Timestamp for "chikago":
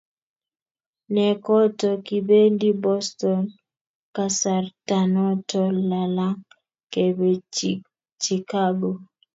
8.23-8.91